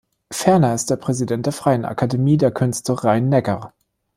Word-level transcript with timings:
Ferner 0.33 0.73
ist 0.73 0.89
er 0.89 0.97
Präsident 0.97 1.45
der 1.45 1.53
Freien 1.53 1.85
Akademie 1.85 2.35
der 2.37 2.49
Künste 2.49 3.03
Rhein-Neckar. 3.03 3.71